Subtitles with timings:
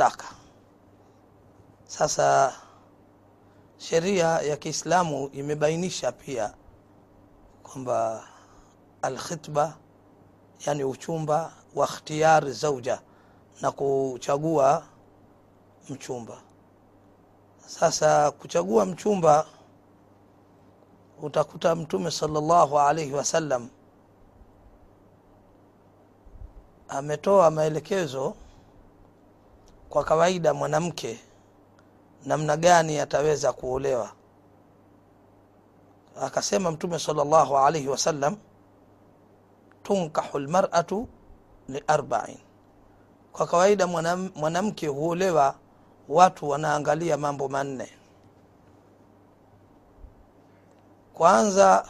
[0.00, 0.24] unavyotaka
[1.84, 2.52] sasa
[3.78, 6.54] sheria ya kiislamu imebainisha pia
[7.62, 8.24] kwamba
[9.02, 9.76] alkhitba
[10.66, 13.00] yani uchumba wa ikhtiyari zauja
[13.60, 14.82] na kuchagua
[15.88, 16.40] mchumba.
[17.66, 19.46] Sasa kuchagua mchumba
[21.22, 23.68] utakuta mtume salllahu alaihi wasallam
[26.88, 28.34] ametoa maelekezo
[29.90, 31.20] kwa kawaida mwanamke
[32.26, 34.12] namna gani ataweza kuolewa?
[36.20, 38.36] Akasema mtume salllahu alaihi wasallam
[39.82, 41.08] tunkahu lmaratu
[41.68, 42.38] liarbain
[43.32, 43.86] kwa kawaida
[44.34, 45.54] mwanamke huolewa
[46.08, 47.88] watu wanaangalia mambo manne.
[51.14, 51.88] Kwanza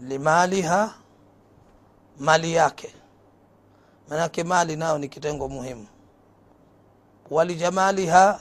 [0.00, 0.94] limaliha
[2.18, 2.94] mali yake.
[4.08, 5.86] Manake mali nayo ni kitengo muhimu
[7.30, 8.40] walijamaliha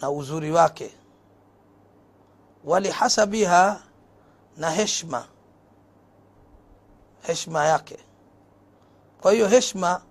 [0.00, 0.94] na uzuri wake.
[2.64, 3.82] Walihasabiha
[4.56, 5.26] na heshma.
[7.22, 7.98] Heshma yake.
[9.20, 10.02] Kwa hiyo heshma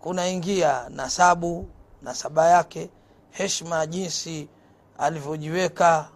[0.00, 1.68] kunaingia nasabu
[2.02, 2.90] nasaba yake.
[3.30, 4.48] Heshma jinsi
[4.98, 6.08] alivyojiweka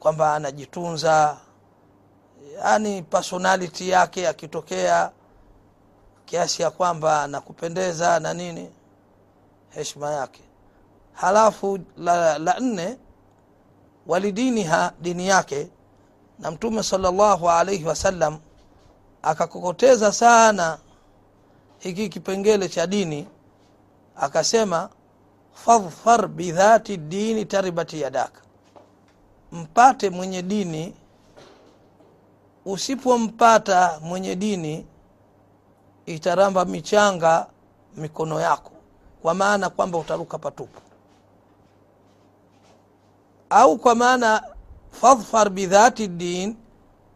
[0.00, 1.36] kwamba anajitunza.
[2.64, 5.10] Yani personality yake akitokea
[6.24, 8.72] kiasi ya kwamba anakupendeza na nini
[9.70, 10.40] heshima yake.
[11.12, 12.98] Halafu la, la nne
[14.06, 15.68] walidiniha dini yake.
[16.38, 18.38] Na mtume salllahu alaihi wasallam
[19.22, 20.78] akakokoteza sana
[21.78, 23.26] hiki kipengele cha dini.
[24.16, 24.88] Akasema
[25.52, 28.40] fadhfar bidhati dini taribati yadaka
[29.52, 30.94] mpate mwenye dini.
[32.64, 34.86] Usipompata mwenye dini
[36.06, 37.46] itaramba michanga
[37.96, 38.72] mikono yako
[39.22, 40.80] kwa maana kwamba utaruka patupu.
[43.50, 44.42] Au kwa maana
[44.90, 46.56] fadhfar bidhati din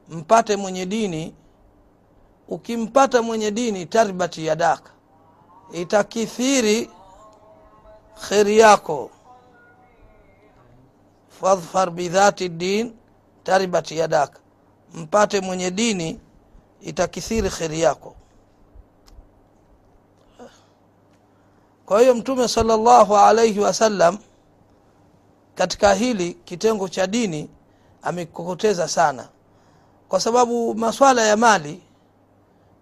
[0.08, 1.34] mpate mwenye dini
[2.48, 4.90] ukimpata mwenye dini tarbati yadaka
[5.72, 6.90] itakithiri
[8.28, 9.10] kheri yako.
[11.40, 12.92] Fadhfar bidhati din
[13.44, 14.38] tarbati yadaka
[14.94, 16.20] mpate mwenye dini
[16.80, 18.14] itakithiri kheri yako
[21.92, 24.18] kwa hiyo mtume salllahu alaihi wasallam
[25.54, 27.50] katika hili kitengo cha dini
[28.02, 29.28] amekokoteza sana.
[30.08, 31.82] Kwa sababu maswala ya mali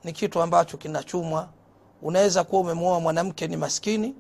[0.05, 1.49] ni kitu ambacho kinachumwa.
[2.03, 4.15] Unaweza kuwa umemwoa mwanamke ni maskini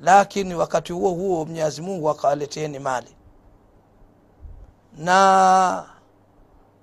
[0.00, 3.14] lakini wakati huo huo mwenyezi mungu akawaleteeni mali.
[4.98, 5.84] Na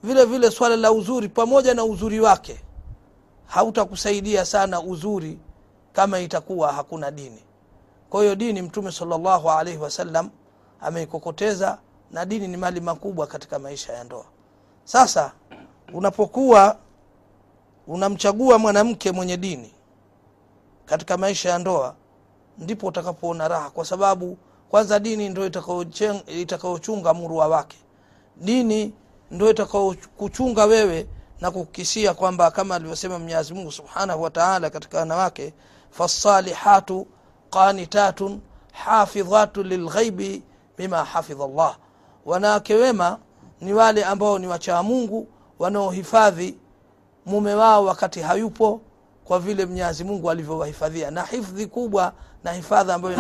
[0.04, 2.62] vile vile swala la uzuri pamoja na uzuri wake
[3.46, 5.40] hautakusaidia sana uzuri
[5.94, 7.44] kama itakuwa hakuna dini.
[8.10, 10.30] Kwa hiyo dini mtume salllahu alaihi wasallam
[10.82, 11.78] ameikokoteza
[12.12, 14.26] na dini ni mali makubwa katika maisha ya ndoa.
[14.84, 15.32] Sasa
[15.94, 16.78] unapokuwa
[17.88, 19.74] unamchagua mwanamke mwenye dini
[20.86, 21.96] katika maisha ya ndoa
[22.58, 24.38] ndipo utakapoona raha kwa sababu
[24.70, 25.46] kwanza dini ndo
[26.28, 27.78] itakayochunga murua wake.
[28.38, 28.94] Dini
[29.32, 31.08] ndo itakayokuchunga wewe
[31.42, 35.54] na kukisia kwamba kama alivyosema mwenyezi subhanahu wataala katika wanawake
[35.92, 37.08] fasalihatu
[37.50, 38.40] qanitatun
[38.74, 40.44] hafidhatu lilghaibi
[40.78, 41.78] bima hafidha llah
[42.26, 43.18] wanawake wema
[43.62, 45.28] ni wale ambao ni wachaa mungu
[45.60, 46.58] wanaohifadhi
[47.26, 48.82] mume wao wakati hayupo
[49.26, 51.12] kwa vile mwenyezi mungu alivyowahifadhia.
[51.12, 52.14] Na hifdhi kubwa
[52.44, 53.16] na hifadhi ambayo